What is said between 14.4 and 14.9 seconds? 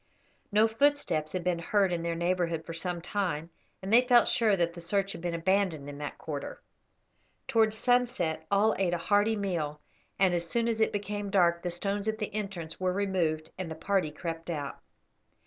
out.